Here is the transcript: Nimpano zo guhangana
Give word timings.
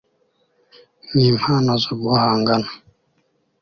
Nimpano 1.15 1.71
zo 1.83 1.93
guhangana 2.01 2.69